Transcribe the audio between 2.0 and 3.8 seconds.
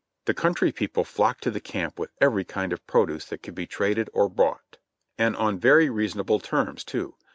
every kind of produce that could be